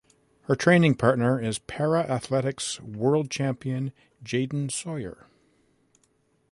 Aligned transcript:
Her 0.45 0.55
training 0.55 0.95
partner 0.95 1.39
is 1.39 1.59
Para 1.59 2.01
Athletics 2.01 2.79
World 2.81 3.29
Champion 3.29 3.91
Jayden 4.23 4.71
Sawyer. 4.71 5.27